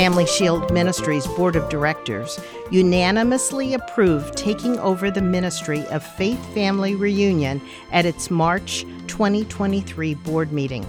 [0.00, 6.94] Family Shield Ministries Board of Directors unanimously approved taking over the ministry of Faith Family
[6.94, 7.60] Reunion
[7.92, 10.86] at its March 2023 board meeting.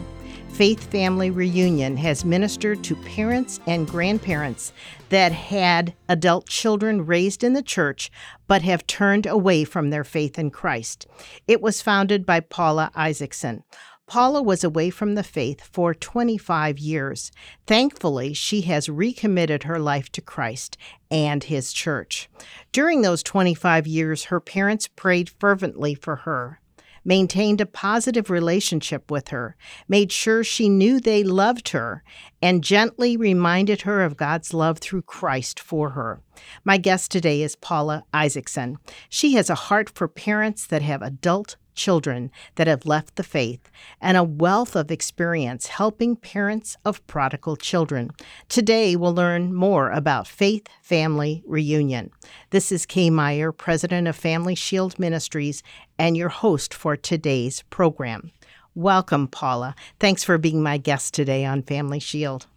[0.47, 4.71] Faith Family Reunion has ministered to parents and grandparents
[5.09, 8.09] that had adult children raised in the church
[8.47, 11.05] but have turned away from their faith in Christ.
[11.49, 13.63] It was founded by Paula Isakson.
[14.11, 17.31] Paula was away from the faith for 25 years.
[17.65, 20.75] Thankfully, she has recommitted her life to Christ
[21.09, 22.29] and his church.
[22.73, 26.59] During those 25 years, her parents prayed fervently for her
[27.03, 29.55] maintained a positive relationship with her,
[29.87, 32.03] made sure she knew they loved her,
[32.41, 36.21] and gently reminded her of God's love through Christ for her.
[36.63, 38.75] My guest today is Paula Isakson.
[39.09, 43.69] She has a heart for parents that have adult children that have left the faith
[43.99, 48.11] and a wealth of experience helping parents of prodigal children.
[48.49, 52.11] Today, we'll learn more about Faith Family Reunion.
[52.49, 55.63] This is Kay Meyer, President of Family Shield Ministries,
[55.97, 58.31] and your host for today's program.
[58.75, 59.75] Welcome, Paula.
[59.99, 62.47] Thanks for being my guest today on Family Shield.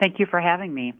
[0.00, 0.94] Thank you for having me.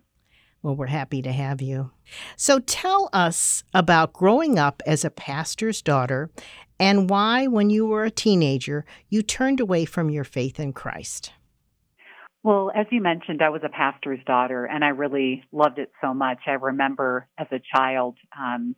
[0.63, 1.91] Well, we're happy to have you.
[2.37, 6.31] So tell us about growing up as a pastor's daughter
[6.79, 11.33] and why, when you were a teenager, you turned away from your faith in Christ.
[12.43, 16.15] Well, as you mentioned, I was a pastor's daughter and I really loved it so
[16.15, 16.39] much.
[16.47, 18.75] I remember as a child um,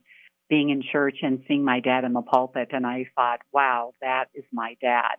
[0.49, 4.25] being in church and seeing my dad in the pulpit, and I thought, wow, that
[4.35, 5.15] is my dad.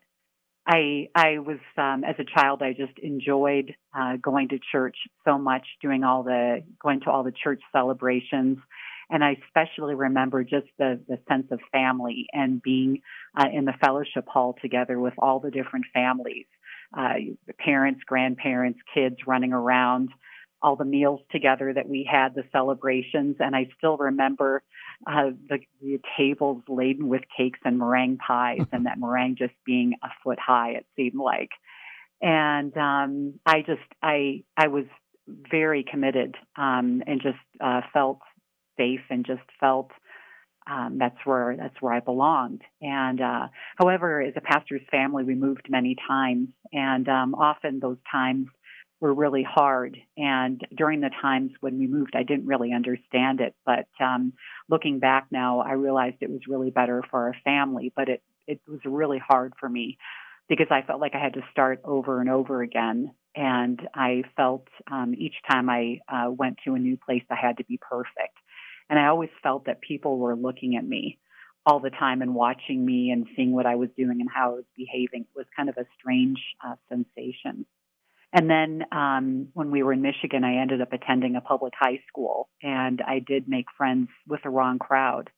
[0.67, 5.39] I I was um, as a child I just enjoyed uh, going to church so
[5.39, 8.59] much, doing all the going to all the church celebrations,
[9.11, 13.03] and I especially remember just the the sense of family and being
[13.39, 16.47] uh, in the fellowship hall together with all the different families,
[16.97, 17.15] uh,
[17.59, 20.11] parents, grandparents, kids running around
[20.65, 24.63] all the meals together that we had, the celebrations, and I still remember
[25.07, 29.93] uh, the, the tables laden with cakes and meringue pies, and that meringue just being
[30.03, 30.71] a foot high.
[30.71, 31.51] It seemed like,
[32.23, 34.87] and um, I just I I was
[35.29, 38.21] very committed um, and just uh, felt
[38.79, 39.91] safe and just felt
[40.67, 42.63] um, that's where that's where I belonged.
[42.81, 47.99] And uh, however, as a pastor's family, we moved many times, and um, often those
[48.11, 48.47] times
[49.01, 49.99] were really hard.
[50.17, 53.55] And during the times when we moved, I didn't really understand it.
[53.67, 54.33] But um,
[54.69, 57.93] looking back now, I realized it was really better for our family.
[57.95, 59.97] But it it was really hard for me
[60.49, 63.13] because I felt like I had to start over and over again.
[63.35, 67.57] And I felt um, each time I uh, went to a new place, I had
[67.59, 68.37] to be perfect.
[68.89, 71.19] And I always felt that people were looking at me
[71.67, 74.55] all the time and watching me and seeing what I was doing and how I
[74.57, 75.23] was behaving.
[75.23, 77.65] It was kind of a strange uh, sensation.
[78.35, 82.01] And then um, when we were in Michigan, I ended up attending a public high
[82.09, 85.31] school, and I did make friends with the wrong crowd.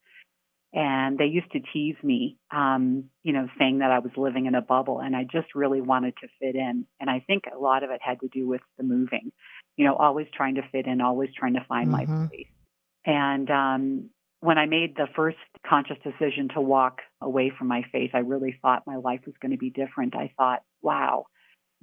[0.72, 4.54] And they used to tease me, um, you know, saying that I was living in
[4.54, 6.86] a bubble, and I just really wanted to fit in.
[6.98, 9.30] And I think a lot of it had to do with the moving,
[9.76, 12.22] you know, always trying to fit in, always trying to find mm-hmm.
[12.22, 12.46] my place.
[13.04, 15.36] And um, when I made the first
[15.68, 19.52] conscious decision to walk away from my faith, I really thought my life was going
[19.52, 20.16] to be different.
[20.16, 21.26] I thought, wow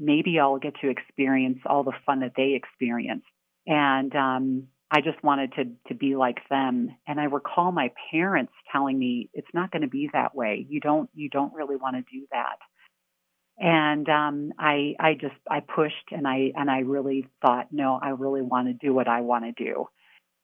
[0.04, 3.24] maybe I'll get to experience all the fun that they experience.
[3.66, 6.90] And um, I just wanted to to be like them.
[7.08, 10.66] And I recall my parents telling me it's not going to be that way.
[10.70, 12.58] You don't you don't really want to do that.
[13.58, 18.10] And um, I I just I pushed and I and I really thought no I
[18.10, 19.88] really want to do what I want to do.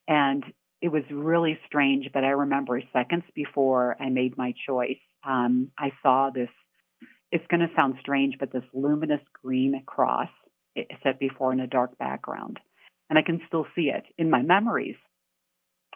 [0.07, 0.43] And
[0.81, 4.97] it was really strange, but I remember seconds before I made my choice,
[5.27, 6.49] um, I saw this
[7.31, 10.29] it's going to sound strange, but this luminous green cross
[11.03, 12.59] set before in a dark background.
[13.09, 14.95] And I can still see it in my memories.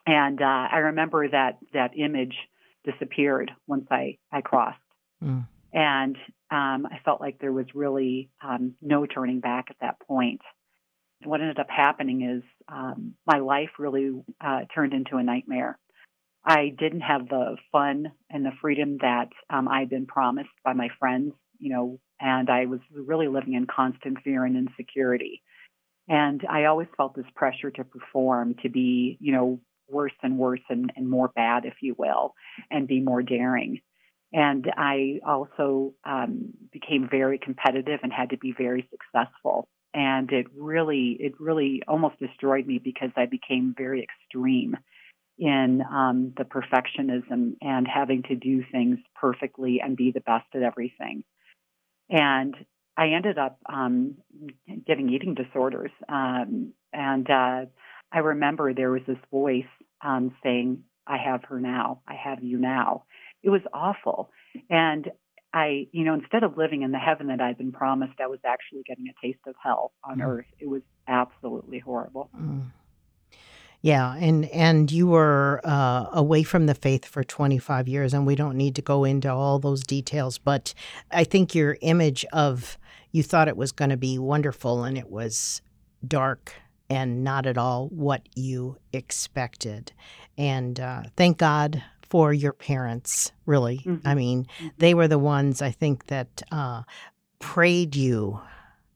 [0.05, 2.35] And uh, I remember that that image
[2.83, 4.80] disappeared once I, I crossed.
[5.24, 5.47] Mm.
[5.71, 6.18] And
[6.51, 10.41] um, I felt like there was really um, no turning back at that point.
[11.24, 15.79] What ended up happening is um, my life really uh, turned into a nightmare.
[16.45, 20.90] I didn't have the fun and the freedom that um, I'd been promised by my
[21.00, 25.42] friends, you know, and I was really living in constant fear and insecurity.
[26.10, 30.62] And I always felt this pressure to perform, to be, you know, worse and worse
[30.69, 32.34] and, and more bad, if you will,
[32.69, 33.80] and be more daring.
[34.34, 39.68] And I also um, became very competitive and had to be very successful.
[39.94, 44.75] And it really, it really almost destroyed me because I became very extreme
[45.38, 50.62] in um, the perfectionism and having to do things perfectly and be the best at
[50.62, 51.24] everything.
[52.09, 52.56] And
[52.95, 54.15] I ended up um,
[54.85, 55.91] getting eating disorders.
[56.07, 57.65] Um, and uh,
[58.12, 59.63] I remember there was this voice
[60.03, 62.01] um, saying, I have her now.
[62.07, 63.06] I have you now.
[63.41, 64.29] It was awful.
[64.69, 65.09] And
[65.53, 68.39] I, you know, instead of living in the heaven that I'd been promised, I was
[68.45, 70.27] actually getting a taste of hell on mm.
[70.27, 70.45] earth.
[70.59, 72.29] It was absolutely horrible.
[72.36, 72.71] Mm.
[73.83, 78.35] Yeah, and and you were uh, away from the faith for 25 years, and we
[78.35, 80.38] don't need to go into all those details.
[80.38, 80.74] But
[81.12, 82.77] I think your image of
[83.12, 85.62] you thought it was going to be wonderful, and it was
[86.07, 86.53] dark
[86.89, 89.91] and not at all what you expected.
[90.38, 93.79] And uh, thank God for your parents, really.
[93.79, 94.07] Mm-hmm.
[94.07, 94.68] I mean, mm-hmm.
[94.77, 96.83] they were the ones I think that uh,
[97.39, 98.39] prayed you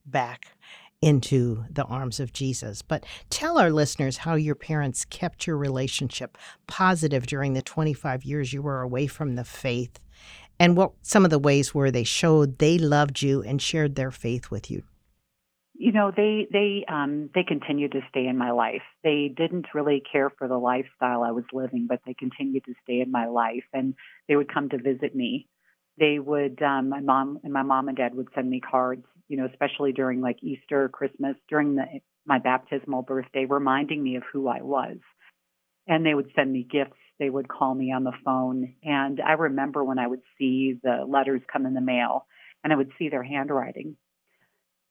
[0.05, 0.56] back
[1.01, 2.81] into the arms of Jesus.
[2.81, 8.53] But tell our listeners how your parents kept your relationship positive during the 25 years
[8.53, 9.99] you were away from the faith
[10.59, 14.11] and what some of the ways were they showed they loved you and shared their
[14.11, 14.83] faith with you.
[15.79, 18.81] You know, they they um they continued to stay in my life.
[19.03, 23.01] They didn't really care for the lifestyle I was living, but they continued to stay
[23.01, 23.93] in my life and
[24.27, 25.47] they would come to visit me.
[25.99, 29.37] They would um my mom and my mom and dad would send me cards you
[29.37, 31.85] know, especially during like Easter, Christmas, during the,
[32.25, 34.97] my baptismal birthday, reminding me of who I was.
[35.87, 36.97] And they would send me gifts.
[37.19, 38.75] They would call me on the phone.
[38.83, 42.25] And I remember when I would see the letters come in the mail
[42.63, 43.95] and I would see their handwriting.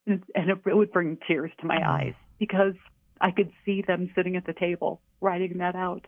[0.07, 1.91] And it would bring tears to my mm-hmm.
[1.91, 2.75] eyes because
[3.21, 6.07] I could see them sitting at the table writing that out.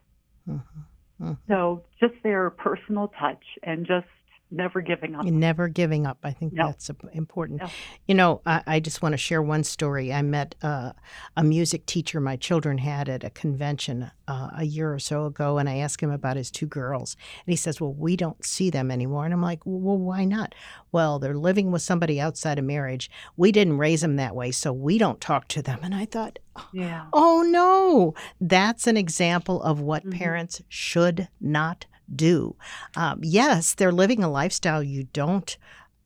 [0.48, 1.24] Mm-hmm.
[1.24, 1.52] Mm-hmm.
[1.52, 4.06] So just their personal touch and just
[4.50, 5.24] never giving up.
[5.24, 6.18] Never giving up.
[6.22, 6.66] I think no.
[6.66, 7.60] that's important.
[7.60, 7.68] No.
[8.06, 10.12] You know, I, I, just want to share one story.
[10.12, 10.92] I met uh,
[11.36, 15.58] a music teacher my children had at a convention uh, a year or so ago,
[15.58, 17.16] and I asked him about his two girls.
[17.46, 19.24] And he says, Well, we don't see them anymore.
[19.24, 20.54] And I'm like, Well, why not?
[20.92, 23.10] Well, they're living with somebody outside of marriage.
[23.36, 25.80] We didn't raise them that way, so we don't talk to them.
[25.82, 26.38] And I thought,
[26.72, 27.06] yeah.
[27.12, 28.14] Oh, no.
[28.40, 30.18] That's an example of what mm-hmm.
[30.18, 32.56] parents should not do.
[32.96, 35.56] Um, yes, they're living a lifestyle you don't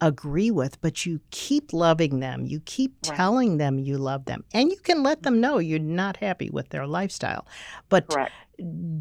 [0.02, 2.44] agree with, but you keep loving them.
[2.44, 3.16] You keep right.
[3.16, 4.44] telling them you love them.
[4.52, 7.46] And you can let them know you're not happy with their lifestyle.
[7.88, 8.32] But Correct.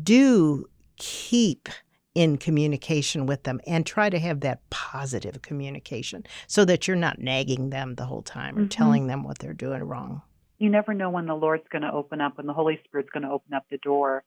[0.03, 1.69] do keep
[2.13, 7.19] in communication with them and try to have that positive communication so that you're not
[7.19, 8.69] nagging them the whole time or mm-hmm.
[8.69, 10.21] telling them what they're doing wrong.
[10.59, 13.23] You never know when the Lord's going to open up, when the Holy Spirit's going
[13.23, 14.23] to open up the door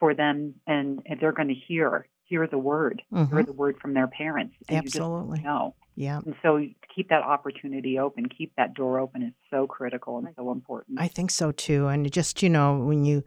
[0.00, 3.34] for them and, and they're going to hear hear the word, mm-hmm.
[3.34, 4.54] hear the word from their parents.
[4.68, 5.40] Absolutely.
[5.40, 5.74] No.
[5.96, 6.20] Yeah.
[6.24, 6.60] And so
[6.94, 11.00] keep that opportunity open, keep that door open is so critical and so important.
[11.00, 11.86] I think so too.
[11.86, 13.22] And just, you know, when you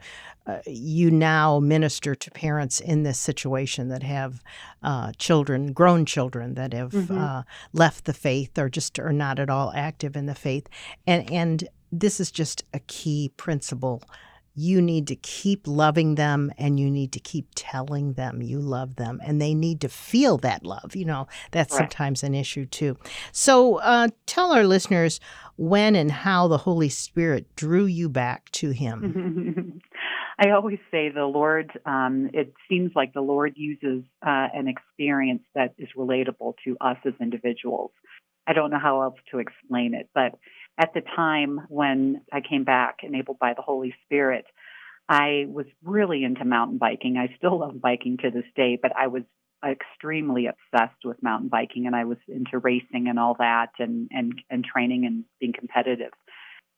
[0.46, 4.44] uh, you now minister to parents in this situation that have
[4.84, 7.18] uh, children, grown children that have mm-hmm.
[7.18, 10.68] uh, left the faith or just are not at all active in the faith.
[11.06, 14.04] And and this is just a key principle
[14.60, 18.96] you need to keep loving them and you need to keep telling them you love
[18.96, 21.80] them and they need to feel that love you know that's right.
[21.80, 22.98] sometimes an issue too.
[23.32, 25.20] So uh, tell our listeners
[25.56, 29.82] when and how the holy spirit drew you back to him.
[30.40, 35.44] I always say the lord um, it seems like the lord uses uh, an experience
[35.56, 37.92] that is relatable to us as individuals.
[38.46, 40.38] I don't know how else to explain it but
[40.78, 44.46] at the time when I came back, enabled by the Holy Spirit,
[45.10, 47.18] I was really into mountain biking.
[47.18, 49.24] I still love biking to this day, but I was
[49.66, 54.40] extremely obsessed with mountain biking and I was into racing and all that and and
[54.52, 56.12] and training and being competitive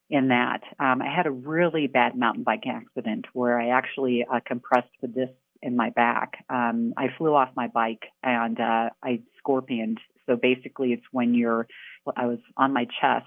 [0.09, 0.61] in that.
[0.79, 5.07] Um, I had a really bad mountain bike accident where I actually uh, compressed the
[5.07, 6.45] disc in my back.
[6.49, 9.99] Um, I flew off my bike and uh, I scorpioned.
[10.25, 11.67] So basically, it's when you're
[12.15, 13.25] I was on my chest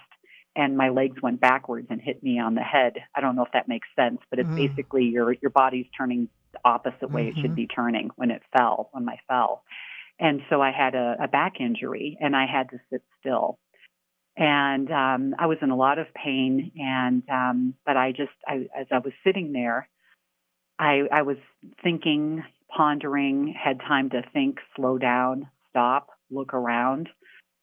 [0.54, 2.94] and my legs went backwards and hit me on the head.
[3.14, 4.56] I don't know if that makes sense, but it's mm.
[4.56, 7.38] basically your your body's turning the opposite way mm-hmm.
[7.38, 7.54] it should mm-hmm.
[7.54, 9.64] be turning when it fell, when I fell.
[10.18, 13.58] And so I had a, a back injury and I had to sit still.
[14.36, 18.66] And um, I was in a lot of pain and um, but I just I,
[18.78, 19.88] as I was sitting there,
[20.78, 21.38] I I was
[21.82, 22.44] thinking,
[22.74, 27.08] pondering, had time to think, slow down, stop, look around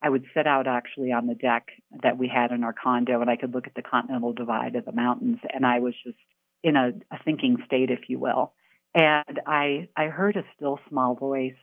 [0.02, 1.68] I would sit out actually on the deck
[2.04, 4.86] that we had in our condo and I could look at the continental divide of
[4.86, 6.18] the mountains and I was just
[6.64, 8.54] in a, a thinking state, if you will.
[8.94, 11.54] And I I heard a still small voice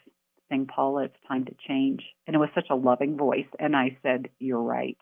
[0.48, 2.02] saying, Paula, it's time to change.
[2.26, 3.48] And it was such a loving voice.
[3.58, 4.98] And I said, You're right.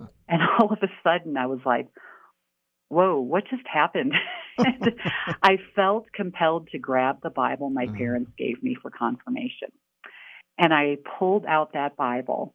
[0.30, 1.88] And all of a sudden I was like,
[2.88, 4.14] Whoa, what just happened?
[5.42, 7.96] I felt compelled to grab the Bible my mm-hmm.
[7.96, 9.70] parents gave me for confirmation.
[10.58, 12.54] And I pulled out that Bible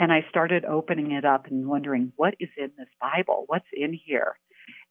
[0.00, 3.44] And I started opening it up and wondering, what is in this Bible?
[3.46, 4.38] What's in here?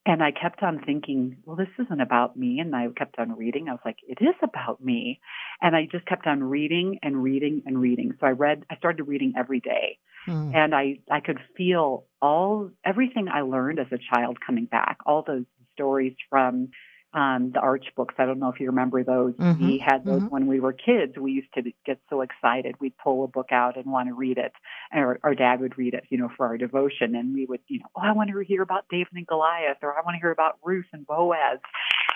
[0.05, 2.59] And I kept on thinking, well, this isn't about me.
[2.59, 3.67] And I kept on reading.
[3.67, 5.19] I was like, it is about me.
[5.61, 8.13] And I just kept on reading and reading and reading.
[8.19, 9.97] So I read, I started reading every day.
[10.25, 10.51] Hmm.
[10.53, 15.23] And I, I could feel all, everything I learned as a child coming back, all
[15.25, 16.69] those stories from
[17.13, 18.13] um, the Arch books.
[18.19, 19.33] I don't know if you remember those.
[19.33, 19.65] Mm-hmm.
[19.65, 20.27] We had those mm-hmm.
[20.27, 21.17] when we were kids.
[21.17, 22.75] We used to get so excited.
[22.79, 24.51] We'd pull a book out and want to read it.
[24.93, 27.15] Or our dad would read it, you know, for our devotion.
[27.15, 29.97] And we would, you know, oh, I want to hear about David and Goliath, or
[29.97, 31.59] I want to hear about Ruth and Boaz.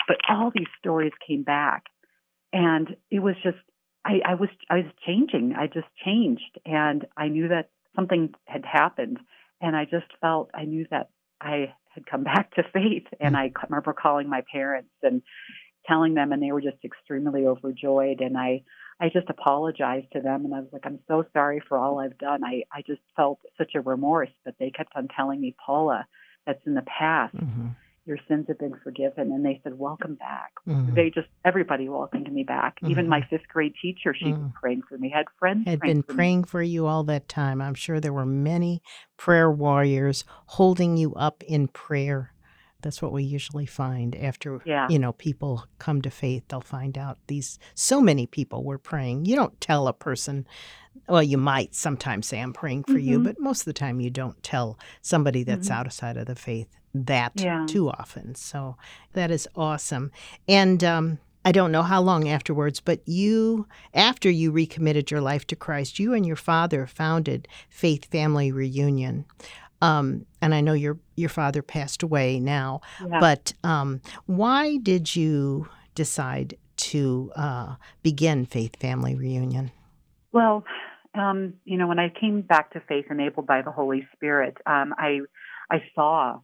[0.08, 1.86] But all these stories came back.
[2.52, 3.58] And it was just,
[4.06, 5.56] I, I was, I was changing.
[5.58, 6.60] I just changed.
[6.66, 9.18] And I knew that something had happened.
[9.60, 11.10] And I just felt, I knew that
[11.42, 13.08] I had come back to faith.
[13.20, 15.22] And I remember calling my parents and
[15.88, 18.22] telling them, and they were just extremely overjoyed.
[18.22, 18.64] And I,
[19.02, 22.18] I just apologized to them, and I was like, I'm so sorry for all I've
[22.18, 22.44] done.
[22.44, 26.06] I, I just felt such a remorse, but they kept on telling me, Paula,
[26.46, 27.36] that's in the past.
[27.36, 27.70] Mm-hmm
[28.06, 29.32] your sins have been forgiven.
[29.32, 30.52] And they said, welcome back.
[30.68, 30.94] Mm-hmm.
[30.94, 32.76] They just, everybody welcomed me back.
[32.78, 32.92] Mm-hmm.
[32.92, 34.44] Even my fifth grade teacher, she mm-hmm.
[34.44, 36.48] was praying for me, had friends had been for praying me.
[36.48, 37.62] for you all that time.
[37.62, 38.82] I'm sure there were many
[39.18, 42.34] prayer warriors holding you up in prayer.
[42.82, 44.88] That's what we usually find after yeah.
[44.90, 46.44] you know people come to faith.
[46.50, 49.24] They'll find out these so many people were praying.
[49.24, 50.46] You don't tell a person
[51.08, 53.10] well, you might sometimes say, I'm praying for mm-hmm.
[53.10, 55.80] you, but most of the time you don't tell somebody that's mm-hmm.
[55.80, 57.66] outside of the faith that yeah.
[57.68, 58.36] too often.
[58.36, 58.78] So
[59.14, 60.12] that is awesome.
[60.48, 65.46] And um, I don't know how long afterwards, but you, after you recommitted your life
[65.48, 69.26] to Christ, you and your father founded Faith Family Reunion.
[69.82, 73.20] Um, and I know your your father passed away now, yeah.
[73.20, 79.72] but um, why did you decide to uh, begin Faith Family Reunion?
[80.32, 80.64] Well,
[81.16, 84.94] um, you know, when I came back to faith, enabled by the Holy Spirit, um,
[84.98, 85.20] I
[85.70, 86.40] I saw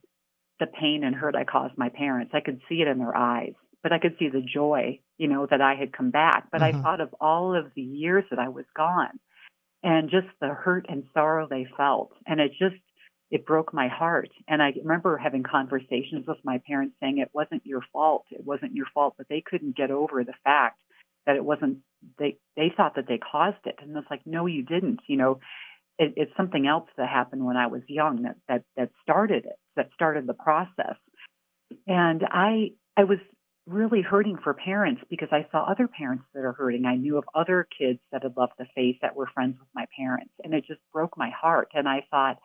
[0.60, 2.32] the pain and hurt I caused my parents.
[2.34, 5.48] I could see it in their eyes, but I could see the joy, you know,
[5.50, 6.48] that I had come back.
[6.51, 6.80] But mm-hmm.
[6.80, 9.20] I thought of all of the years that I was gone
[9.84, 12.12] and just the hurt and sorrow they felt.
[12.25, 12.82] And it just,
[13.32, 14.30] it broke my heart.
[14.48, 18.25] And I remember having conversations with my parents saying it wasn't your fault.
[18.32, 20.82] It wasn't your fault, but they couldn't get over the fact
[21.25, 21.78] that it wasn't,
[22.18, 23.75] they, they thought that they caused it.
[23.80, 25.01] And it's like, no, you didn't.
[25.08, 25.39] You know,
[26.00, 29.60] it, it's something else that happened when I was young that, that, that started it
[29.75, 30.96] that started the process.
[31.88, 33.20] And I I was
[33.68, 36.86] really hurting for parents because I saw other parents that are hurting.
[36.86, 39.86] I knew of other kids that had left the faith that were friends with my
[39.96, 41.70] parents, and it just broke my heart.
[41.74, 42.38] And I thought,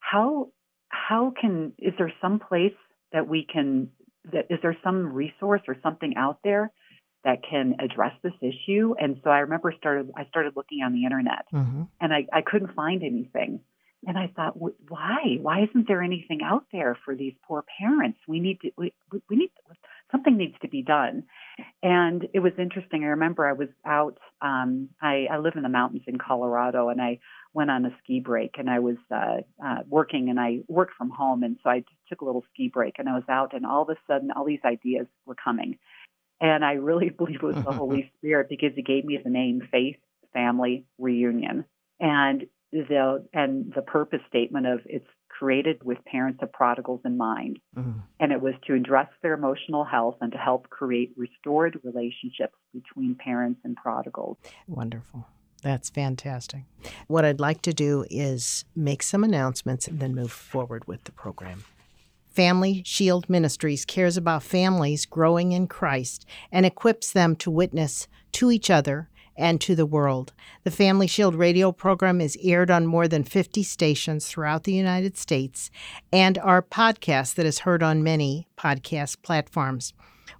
[0.00, 0.50] how
[0.88, 2.76] how can is there some place
[3.12, 3.88] that we can
[4.32, 6.70] that is there some resource or something out there
[7.24, 8.94] that can address this issue?
[8.98, 11.82] And so I remember started I started looking on the internet, mm-hmm.
[12.00, 13.60] and I, I couldn't find anything.
[14.06, 15.38] And I thought, why?
[15.40, 18.18] Why isn't there anything out there for these poor parents?
[18.28, 18.92] We need to, we,
[19.30, 19.50] we need,
[20.10, 21.24] something needs to be done.
[21.82, 23.04] And it was interesting.
[23.04, 27.00] I remember I was out, um, I, I live in the mountains in Colorado and
[27.00, 27.20] I
[27.52, 31.10] went on a ski break and I was uh, uh, working and I worked from
[31.10, 31.42] home.
[31.42, 33.88] And so I took a little ski break and I was out and all of
[33.88, 35.78] a sudden all these ideas were coming.
[36.40, 39.68] And I really believe it was the Holy Spirit because he gave me the name
[39.70, 39.96] Faith
[40.32, 41.64] Family Reunion.
[42.00, 47.58] And the and the purpose statement of it's created with parents of prodigals in mind.
[47.76, 48.00] Mm-hmm.
[48.20, 53.14] And it was to address their emotional health and to help create restored relationships between
[53.16, 54.36] parents and prodigals.
[54.68, 55.26] Wonderful.
[55.62, 56.64] That's fantastic.
[57.06, 61.12] What I'd like to do is make some announcements and then move forward with the
[61.12, 61.64] program.
[62.34, 68.50] Family Shield Ministries cares about families growing in Christ and equips them to witness to
[68.50, 70.32] each other and to the world.
[70.64, 75.16] The Family Shield radio program is aired on more than 50 stations throughout the United
[75.16, 75.70] States,
[76.12, 79.92] and our podcast that is heard on many podcast platforms.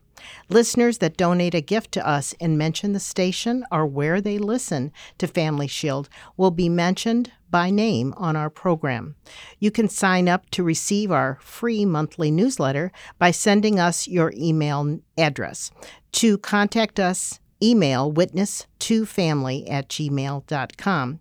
[0.48, 4.92] Listeners that donate a gift to us and mention the station or where they listen
[5.18, 9.14] to Family Shield will be mentioned by name on our program.
[9.58, 15.00] You can sign up to receive our free monthly newsletter by sending us your email
[15.18, 15.70] address.
[16.12, 21.20] To contact us, email witness2family at gmail.com.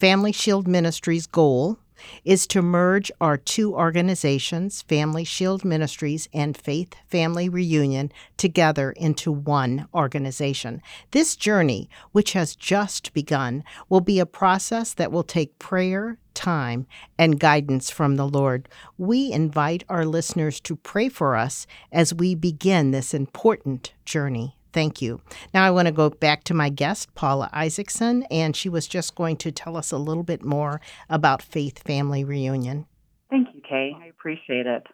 [0.00, 1.78] Family Shield Ministries' goal
[2.24, 9.32] is to merge our two organizations, Family Shield Ministries and Faith Family Reunion, together into
[9.32, 10.82] one organization.
[11.12, 16.86] This journey, which has just begun, will be a process that will take prayer, time,
[17.18, 18.68] and guidance from the Lord.
[18.96, 24.57] We invite our listeners to pray for us as we begin this important journey.
[24.72, 25.20] Thank you.
[25.54, 29.14] Now I want to go back to my guest, Paula Isakson, and she was just
[29.14, 32.86] going to tell us a little bit more about Faith Family Reunion.
[33.30, 33.92] Thank you, Kay.
[34.00, 34.86] I appreciate it.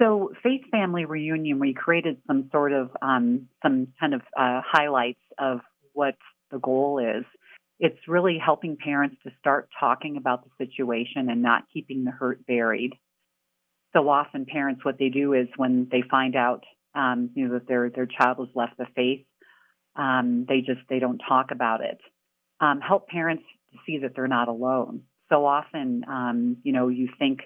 [0.00, 5.20] So, Faith Family Reunion, we created some sort of um, some kind of uh, highlights
[5.38, 5.60] of
[5.92, 6.16] what
[6.50, 7.24] the goal is.
[7.78, 12.46] It's really helping parents to start talking about the situation and not keeping the hurt
[12.46, 12.92] buried.
[13.92, 17.68] So often, parents, what they do is when they find out um, you know, that
[17.68, 19.26] their their child has left the faith.
[19.96, 21.98] Um, they just they don't talk about it.
[22.60, 23.44] Um, help parents
[23.86, 25.02] see that they're not alone.
[25.28, 27.40] So often, um, you know, you think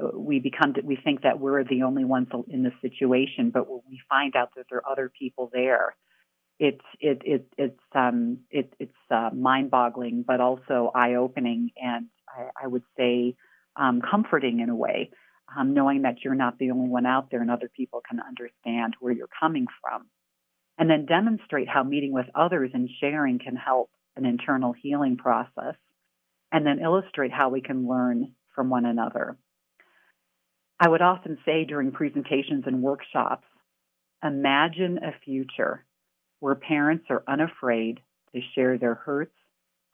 [0.00, 3.80] uh, we become we think that we're the only ones in this situation, but when
[3.88, 5.94] we find out that there are other people there,
[6.58, 12.66] it's it it it's um it it's uh, mind-boggling, but also eye-opening, and I, I
[12.66, 13.36] would say
[13.76, 15.10] um, comforting in a way
[15.54, 18.94] um, knowing that you're not the only one out there and other people can understand
[19.00, 20.06] where you're coming from.
[20.78, 25.74] And then demonstrate how meeting with others and sharing can help an internal healing process.
[26.52, 29.36] And then illustrate how we can learn from one another.
[30.78, 33.46] I would often say during presentations and workshops
[34.22, 35.84] imagine a future
[36.40, 38.00] where parents are unafraid
[38.34, 39.34] to share their hurts,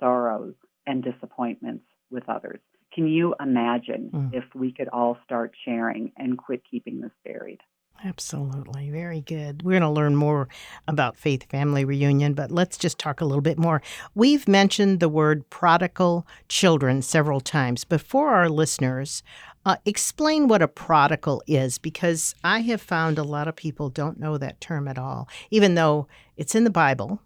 [0.00, 0.54] sorrows,
[0.86, 2.60] and disappointments with others.
[2.94, 4.34] Can you imagine mm.
[4.34, 7.60] if we could all start sharing and quit keeping this buried?
[8.04, 8.90] Absolutely.
[8.90, 9.62] Very good.
[9.62, 10.48] We're going to learn more
[10.88, 13.80] about Faith Family Reunion, but let's just talk a little bit more.
[14.14, 17.84] We've mentioned the word prodigal children several times.
[17.84, 19.22] But for our listeners,
[19.64, 24.18] uh, explain what a prodigal is because I have found a lot of people don't
[24.18, 27.20] know that term at all, even though it's in the Bible.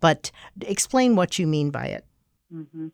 [0.00, 0.30] But
[0.60, 2.04] explain what you mean by it.
[2.52, 2.88] Mm-hmm.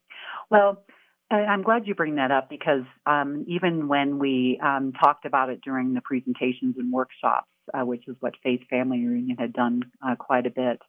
[0.51, 0.85] Well,
[1.31, 5.61] I'm glad you bring that up because um, even when we um, talked about it
[5.61, 10.15] during the presentations and workshops, uh, which is what Faith Family Reunion had done uh,
[10.15, 10.81] quite a bit,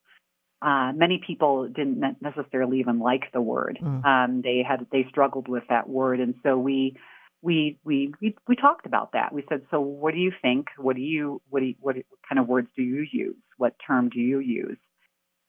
[0.62, 3.80] uh, many people didn't necessarily even like the word.
[3.82, 4.06] Mm.
[4.06, 6.98] Um, they had they struggled with that word, and so we,
[7.42, 9.34] we we we we talked about that.
[9.34, 10.68] We said, so what do you think?
[10.78, 13.36] What do you what do you, what, what kind of words do you use?
[13.58, 14.78] What term do you use?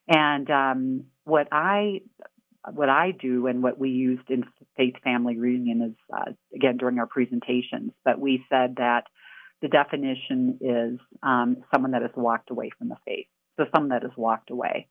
[0.08, 2.00] And um, what I
[2.72, 4.44] what I do and what we used in
[4.76, 9.04] Faith Family Reunion is, uh, again, during our presentations, but we said that
[9.62, 13.26] the definition is um, someone that has walked away from the faith.
[13.58, 14.88] So someone that has walked away.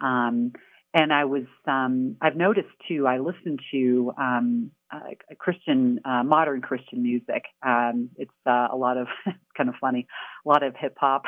[0.00, 0.52] Um,
[0.92, 6.60] and I was, um, I've noticed too, I listened to um, uh, Christian, uh, modern
[6.60, 7.44] Christian music.
[7.66, 9.08] Um, it's uh, a lot of,
[9.56, 10.06] kind of funny,
[10.44, 11.24] a lot of hip hop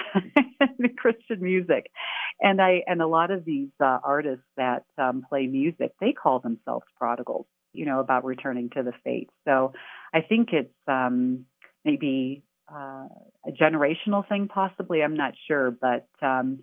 [0.99, 1.91] Christian music.
[2.41, 6.41] And I, and a lot of these uh, artists that um, play music, they call
[6.41, 9.29] themselves prodigals, you know, about returning to the faith.
[9.47, 9.73] So
[10.13, 11.47] I think it's um,
[11.85, 13.09] maybe uh,
[13.47, 15.03] a generational thing, possibly.
[15.03, 16.61] I'm not sure, but um,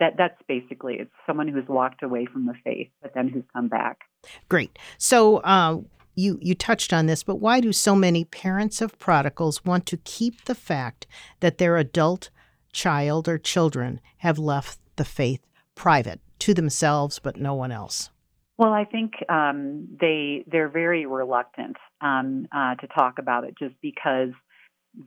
[0.00, 3.68] that that's basically it's someone who's walked away from the faith, but then who's come
[3.68, 4.00] back.
[4.48, 4.78] Great.
[4.98, 5.38] So.
[5.38, 5.78] Uh,
[6.16, 9.96] you, you touched on this, but why do so many parents of prodigals want to
[9.96, 11.08] keep the fact
[11.40, 12.30] that their adult
[12.72, 15.40] child or children have left the faith
[15.74, 18.10] private to themselves but no one else?
[18.56, 23.74] Well, I think um, they they're very reluctant um, uh, to talk about it just
[23.82, 24.30] because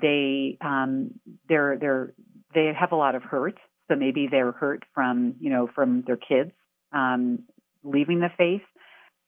[0.01, 1.11] they um,
[1.47, 2.13] they're they're
[2.53, 6.17] they have a lot of hurt so maybe they're hurt from, you know, from their
[6.17, 6.51] kids
[6.91, 7.39] um,
[7.83, 8.61] leaving the faith.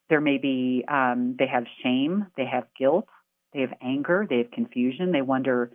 [0.10, 3.08] There may be, um, they have shame, they have guilt,
[3.54, 5.12] they have anger, they have confusion.
[5.12, 5.72] They wonder,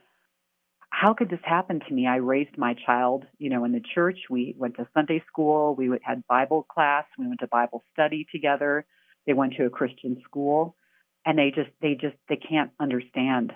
[0.90, 2.06] how could this happen to me?
[2.06, 4.18] I raised my child, you know, in the church.
[4.30, 5.74] We went to Sunday school.
[5.74, 7.04] We had Bible class.
[7.18, 8.86] We went to Bible study together.
[9.26, 10.76] They went to a Christian school,
[11.24, 13.52] and they just, they just, they can't understand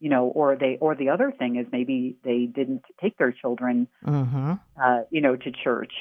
[0.00, 3.88] you know, or they, or the other thing is maybe they didn't take their children,
[4.06, 4.54] mm-hmm.
[4.82, 5.92] uh, you know, to church.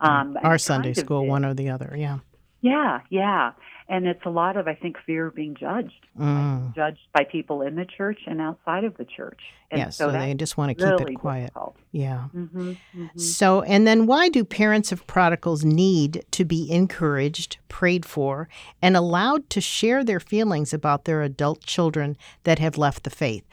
[0.00, 2.18] Um, Our Sunday school, one or the other, yeah.
[2.64, 3.52] Yeah, yeah.
[3.90, 6.74] And it's a lot of, I think, fear of being judged, mm.
[6.74, 9.38] judged by people in the church and outside of the church.
[9.70, 11.48] And yeah, so, so they just want to keep really it quiet.
[11.48, 11.76] Difficult.
[11.92, 12.28] Yeah.
[12.34, 13.18] Mm-hmm, mm-hmm.
[13.18, 18.48] So, and then why do parents of prodigals need to be encouraged, prayed for,
[18.80, 23.44] and allowed to share their feelings about their adult children that have left the faith?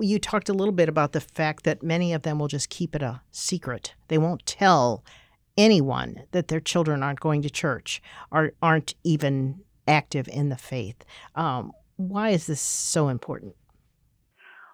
[0.00, 2.96] You talked a little bit about the fact that many of them will just keep
[2.96, 3.94] it a secret.
[4.08, 5.04] They won't tell
[5.56, 11.04] anyone that their children aren't going to church or aren't even active in the faith.
[11.34, 13.54] Um, why is this so important?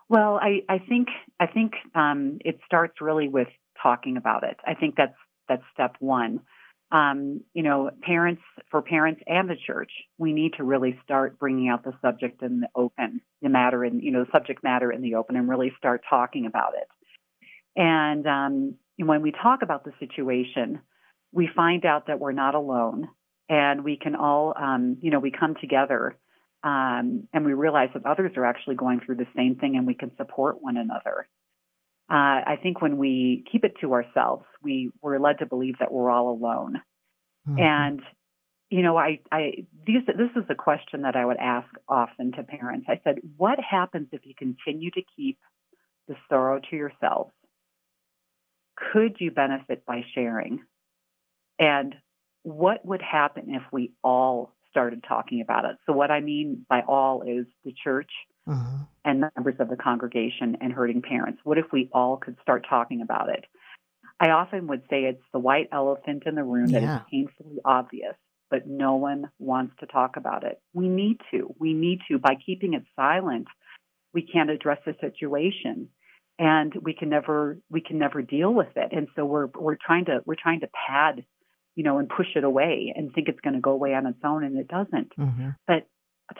[0.09, 3.49] Well, I, I think I think um, it starts really with
[3.81, 4.57] talking about it.
[4.67, 5.15] I think that's
[5.49, 6.41] that's step one.
[6.91, 11.69] Um, you know, parents for parents and the church, we need to really start bringing
[11.69, 15.15] out the subject in the open, the matter in you know subject matter in the
[15.15, 16.89] open, and really start talking about it.
[17.77, 18.75] And um,
[19.09, 20.81] when we talk about the situation,
[21.33, 23.09] we find out that we're not alone,
[23.49, 26.17] and we can all, um, you know, we come together
[26.63, 29.95] um, and we realize that others are actually going through the same thing and we
[29.95, 31.27] can support one another.
[32.11, 35.93] Uh, I think when we keep it to ourselves, we, we're led to believe that
[35.93, 36.81] we're all alone.
[37.49, 37.59] Mm-hmm.
[37.59, 38.03] And,
[38.69, 42.43] you know, I, I, these, this is a question that I would ask often to
[42.43, 42.87] parents.
[42.89, 45.39] I said, what happens if you continue to keep
[46.09, 47.33] the sorrow to yourselves?
[48.93, 50.61] Could you benefit by sharing?
[51.59, 51.95] And
[52.43, 55.77] what would happen if we all started talking about it.
[55.87, 58.11] So, what I mean by all is the church
[58.47, 58.85] uh-huh.
[59.05, 61.41] and members of the congregation and hurting parents.
[61.45, 63.45] What if we all could start talking about it?
[64.19, 66.81] I often would say it's the white elephant in the room yeah.
[66.81, 68.15] that is painfully obvious,
[68.51, 70.61] but no one wants to talk about it.
[70.73, 71.55] We need to.
[71.59, 72.19] We need to.
[72.19, 73.49] By keeping it silent,
[74.13, 75.89] we can't address the situation
[76.41, 80.07] and we can never we can never deal with it and so we're we're trying
[80.07, 81.25] to we're trying to pad
[81.81, 84.19] you know, and push it away and think it's going to go away on its
[84.25, 85.17] own, and it doesn't.
[85.17, 85.51] Mm-hmm.
[85.67, 85.87] But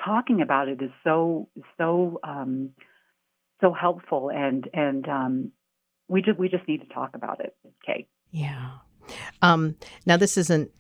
[0.05, 2.71] talking about it is so so um,
[3.61, 5.53] so helpful, and and um,
[6.09, 7.55] we just we just need to talk about it.
[7.83, 8.07] Okay.
[8.31, 8.71] Yeah.
[9.43, 10.71] Um, now this isn't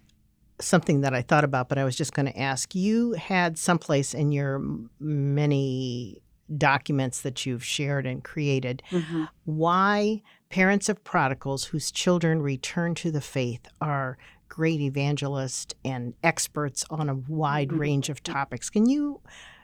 [0.60, 2.74] something that I thought about, but I was just going to ask.
[2.74, 4.62] You had someplace in your
[4.98, 6.20] many
[6.56, 9.24] documents that you've shared and created mm-hmm.
[9.44, 16.84] why parents of prodigals whose children return to the faith are great evangelists and experts
[16.90, 17.78] on a wide mm-hmm.
[17.78, 18.68] range of topics.
[18.68, 19.20] Can you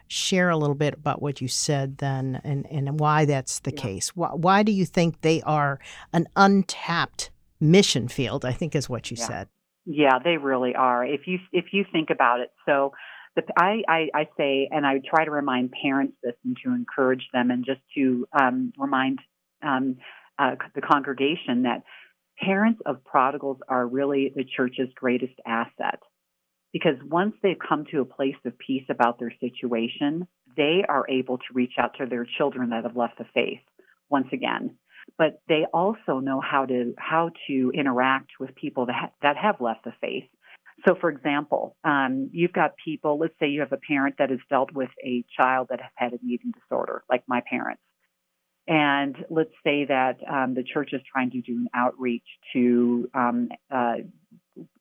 [0.08, 3.82] share a little bit about what you said then and, and why that's the yeah.
[3.82, 4.10] case?
[4.10, 5.80] Why, why, do you think they are
[6.12, 8.44] an untapped mission field?
[8.44, 9.26] I think is what you yeah.
[9.26, 9.48] said.
[9.84, 11.04] Yeah, they really are.
[11.04, 12.92] If you if you think about it, so
[13.36, 17.28] the, I, I, I say, and I try to remind parents this and to encourage
[17.32, 19.20] them, and just to um, remind
[19.62, 19.98] um,
[20.38, 21.82] uh, the congregation that
[22.38, 26.00] parents of prodigals are really the church's greatest asset
[26.72, 31.38] because once they've come to a place of peace about their situation, they are able
[31.38, 33.60] to reach out to their children that have left the faith
[34.10, 34.76] once again.
[35.16, 39.60] But they also know how to how to interact with people that ha- that have
[39.60, 40.24] left the faith.
[40.86, 43.18] So, for example, um, you've got people.
[43.18, 46.12] Let's say you have a parent that has dealt with a child that has had
[46.12, 47.82] an eating disorder, like my parents.
[48.68, 53.48] And let's say that um, the church is trying to do an outreach to um,
[53.70, 53.96] uh,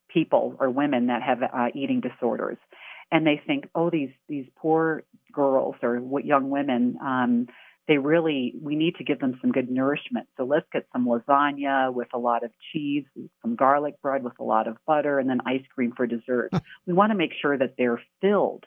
[0.10, 2.58] people or women that have uh, eating disorders,
[3.12, 7.48] and they think, oh, these these poor girls or young women, um,
[7.88, 10.28] they really we need to give them some good nourishment.
[10.38, 13.06] So let's get some lasagna with a lot of cheese,
[13.42, 16.50] some garlic bread with a lot of butter, and then ice cream for dessert.
[16.88, 18.66] we want to make sure that they're filled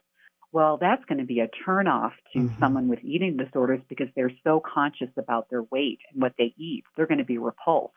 [0.53, 2.59] well, that's going to be a turnoff to mm-hmm.
[2.59, 6.85] someone with eating disorders because they're so conscious about their weight and what they eat.
[6.97, 7.95] They're going to be repulsed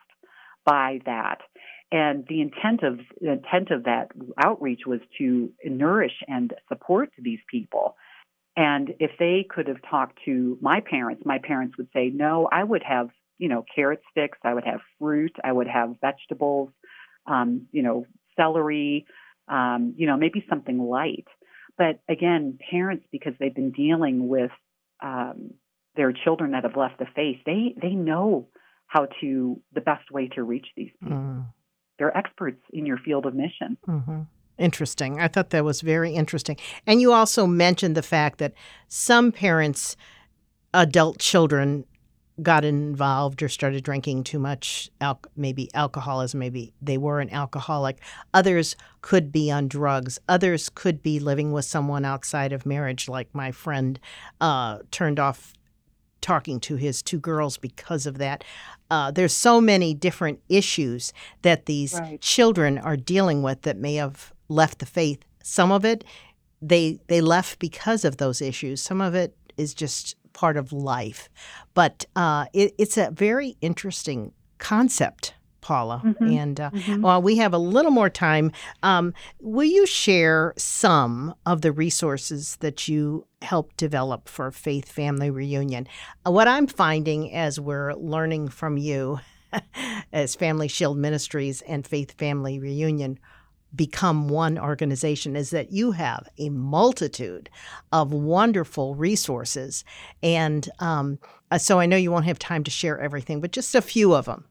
[0.66, 1.40] by that.
[1.92, 7.40] And the intent of the intent of that outreach was to nourish and support these
[7.50, 7.96] people.
[8.56, 12.64] And if they could have talked to my parents, my parents would say, "No, I
[12.64, 14.38] would have, you know, carrot sticks.
[14.44, 15.36] I would have fruit.
[15.44, 16.70] I would have vegetables.
[17.26, 19.06] Um, you know, celery.
[19.48, 21.28] Um, you know, maybe something light."
[21.78, 24.52] But again, parents, because they've been dealing with
[25.02, 25.52] um,
[25.96, 28.48] their children that have left the faith, they they know
[28.88, 31.18] how to the best way to reach these people.
[31.18, 31.46] Mm.
[31.98, 33.78] They're experts in your field of mission.
[33.88, 34.22] Mm-hmm.
[34.62, 35.20] Interesting.
[35.20, 36.56] I thought that was very interesting.
[36.86, 38.54] And you also mentioned the fact that
[38.88, 39.98] some parents,
[40.72, 41.86] adult children,
[42.44, 48.00] got involved or started drinking too much, al- maybe alcoholism, maybe they were an alcoholic.
[48.36, 50.20] Others could be on drugs.
[50.30, 54.00] Others could be living with someone outside of marriage, like my friend
[54.40, 55.54] uh, turned off
[56.22, 58.44] talking to his two girls because of that.
[58.92, 62.22] Uh, there's so many different issues that these right.
[62.22, 65.24] children are dealing with that may have left the faith.
[65.42, 66.04] Some of it
[66.62, 68.82] they they left because of those issues.
[68.82, 71.30] Some of it is just part of life.
[71.74, 75.34] But uh, it, it's a very interesting concept.
[75.62, 76.02] Paula.
[76.04, 76.26] Mm-hmm.
[76.26, 77.02] And uh, mm-hmm.
[77.04, 82.56] while we have a little more time, um, will you share some of the resources
[82.62, 85.88] that you helped develop for Faith Family Reunion?
[86.26, 89.20] Uh, what I'm finding as we're learning from you
[90.12, 93.20] as Family Shield Ministries and Faith Family Reunion
[93.76, 97.50] become one organization is that you have a multitude
[97.92, 99.84] of wonderful resources.
[100.22, 101.20] And um,
[101.52, 104.14] uh, so I know you won't have time to share everything, but just a few
[104.14, 104.46] of them.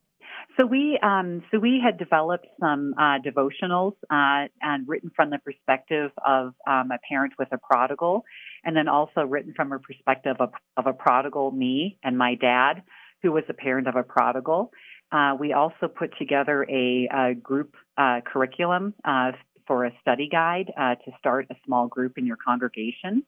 [0.59, 5.38] So we um, so we had developed some uh, devotionals uh, and written from the
[5.38, 8.24] perspective of um, a parent with a prodigal,
[8.62, 12.83] and then also written from a perspective of, of a prodigal, me and my dad,
[13.22, 14.70] who was a parent of a prodigal.
[15.12, 19.32] Uh, we also put together a, a group uh, curriculum uh,
[19.66, 23.24] for a study guide uh, to start a small group in your congregation.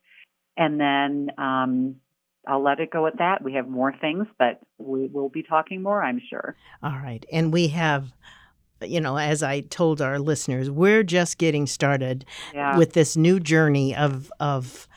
[0.56, 1.96] And then um,
[2.46, 3.42] I'll let it go at that.
[3.42, 6.56] We have more things, but we will be talking more, I'm sure.
[6.82, 7.24] All right.
[7.30, 8.12] And we have
[8.84, 12.76] you know, as I told our listeners, we're just getting started yeah.
[12.76, 14.88] with this new journey of of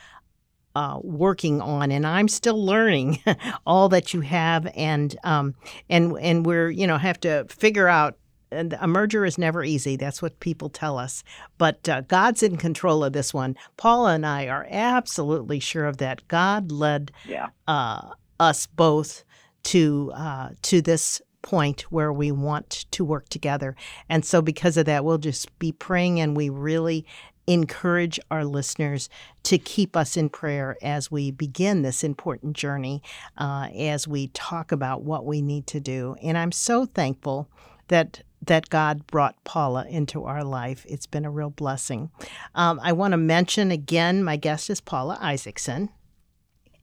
[0.74, 3.22] uh, working on, and I'm still learning
[3.66, 5.54] all that you have, and um,
[5.88, 8.18] and and we're you know have to figure out.
[8.50, 9.96] And a merger is never easy.
[9.96, 11.24] That's what people tell us.
[11.58, 13.56] But uh, God's in control of this one.
[13.76, 16.26] Paula and I are absolutely sure of that.
[16.28, 17.48] God led yeah.
[17.66, 19.24] uh, us both
[19.64, 23.74] to uh, to this point where we want to work together.
[24.08, 27.06] And so, because of that, we'll just be praying and we really
[27.46, 29.08] encourage our listeners
[29.44, 33.02] to keep us in prayer as we begin this important journey,
[33.38, 36.16] uh, as we talk about what we need to do.
[36.22, 37.48] And I'm so thankful
[37.88, 40.84] that that God brought Paula into our life.
[40.88, 42.10] It's been a real blessing.
[42.54, 45.90] Um, I want to mention again, my guest is Paula Isakson.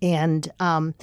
[0.02, 0.96] And um,